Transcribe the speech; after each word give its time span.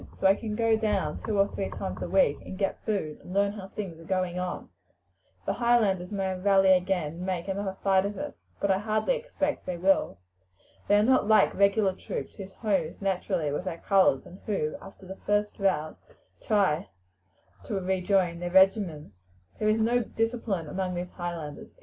So 0.19 0.25
I 0.25 0.33
can 0.33 0.55
go 0.55 0.75
down 0.75 1.19
two 1.23 1.37
or 1.37 1.47
three 1.47 1.69
times 1.69 2.01
a 2.01 2.09
week 2.09 2.37
and 2.43 2.57
get 2.57 2.83
food, 2.85 3.19
and 3.19 3.35
learn 3.35 3.51
how 3.51 3.67
things 3.67 3.99
are 3.99 4.03
going 4.03 4.39
on. 4.39 4.69
The 5.45 5.53
Highlanders 5.53 6.11
may 6.11 6.33
rally 6.39 6.71
again 6.73 7.13
and 7.13 7.21
make 7.21 7.47
another 7.47 7.77
fight 7.83 8.03
of 8.07 8.17
it; 8.17 8.35
but 8.59 8.71
I 8.71 8.79
hardly 8.79 9.13
expect 9.15 9.67
they 9.67 9.77
will. 9.77 10.17
They 10.87 10.95
are 10.97 11.03
not 11.03 11.27
like 11.27 11.53
regular 11.53 11.93
troops, 11.93 12.33
whose 12.33 12.51
home 12.55 12.85
is 12.85 12.99
naturally 12.99 13.51
with 13.51 13.65
their 13.65 13.77
colours, 13.77 14.25
and 14.25 14.39
who, 14.47 14.75
after 14.81 15.05
the 15.05 15.17
first 15.27 15.59
rout, 15.59 15.99
try 16.47 16.89
to 17.65 17.75
rejoin 17.79 18.39
their 18.39 18.49
regiments. 18.49 19.25
There 19.59 19.69
is 19.69 19.77
no 19.77 20.01
discipline 20.01 20.67
among 20.67 20.95
these 20.95 21.11
Highlanders. 21.11 21.69